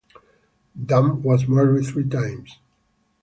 Dunn 0.83 1.21
was 1.21 1.47
married 1.47 1.85
three 1.85 2.09
times. 2.09 2.57